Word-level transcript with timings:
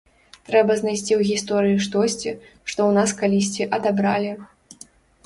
Трэба 0.47 0.77
знайсці 0.77 1.13
ў 1.19 1.27
гісторыі 1.31 1.83
штосьці, 1.87 2.33
што 2.71 2.73
ў 2.73 2.91
нас 2.99 3.09
калісьці 3.21 3.69
адабралі. 3.79 4.31